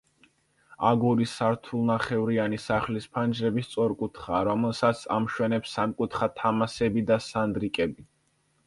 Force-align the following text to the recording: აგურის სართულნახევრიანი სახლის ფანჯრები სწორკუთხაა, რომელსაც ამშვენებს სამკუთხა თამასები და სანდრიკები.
აგურის 0.91 1.33
სართულნახევრიანი 1.41 2.59
სახლის 2.65 3.07
ფანჯრები 3.19 3.65
სწორკუთხაა, 3.67 4.41
რომელსაც 4.51 5.05
ამშვენებს 5.21 5.79
სამკუთხა 5.79 6.35
თამასები 6.43 7.07
და 7.13 7.25
სანდრიკები. 7.31 8.11